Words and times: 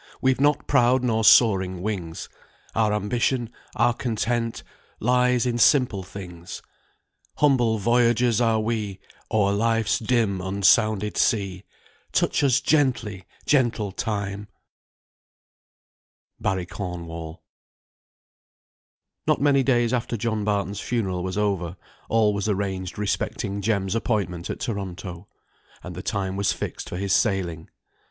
We've 0.19 0.41
not 0.41 0.65
proud 0.65 1.03
nor 1.03 1.23
soaring 1.23 1.83
wings, 1.83 2.27
Our 2.73 2.91
ambition, 2.91 3.51
our 3.75 3.93
content, 3.93 4.63
Lies 4.99 5.45
in 5.45 5.59
simple 5.59 6.01
things; 6.01 6.63
Humble 7.37 7.77
voyagers 7.77 8.41
are 8.41 8.59
we 8.59 8.99
O'er 9.31 9.51
life's 9.53 9.99
dim 9.99 10.41
unsounded 10.41 11.17
sea; 11.17 11.65
Touch 12.13 12.43
us 12.43 12.61
gently, 12.61 13.25
gentle 13.45 13.91
Time!" 13.91 14.47
BARRY 16.39 16.65
CORNWALL. 16.65 17.43
Not 19.27 19.39
many 19.39 19.61
days 19.61 19.93
after 19.93 20.17
John 20.17 20.43
Barton's 20.43 20.79
funeral 20.79 21.21
was 21.23 21.37
over, 21.37 21.77
all 22.09 22.33
was 22.33 22.49
arranged 22.49 22.97
respecting 22.97 23.61
Jem's 23.61 23.93
appointment 23.93 24.49
at 24.49 24.59
Toronto; 24.61 25.27
and 25.83 25.93
the 25.93 26.01
time 26.01 26.37
was 26.37 26.53
fixed 26.53 26.89
for 26.89 26.97
his 26.97 27.13
sailing. 27.13 27.69